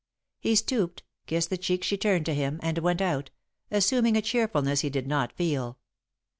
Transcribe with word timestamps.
He 0.39 0.55
stooped, 0.55 1.03
kissed 1.27 1.51
the 1.51 1.59
cheek 1.59 1.83
she 1.83 1.95
turned 1.95 2.25
to 2.25 2.33
him, 2.33 2.59
and 2.63 2.79
went 2.79 3.01
out, 3.03 3.29
assuming 3.69 4.17
a 4.17 4.21
cheerfulness 4.23 4.79
he 4.79 4.89
did 4.89 5.05
not 5.05 5.31
feel. 5.31 5.77